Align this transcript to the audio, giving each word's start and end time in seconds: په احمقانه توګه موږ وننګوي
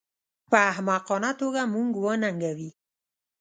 په 0.49 0.57
احمقانه 0.71 1.31
توګه 1.41 1.61
موږ 1.73 1.91
وننګوي 2.03 2.69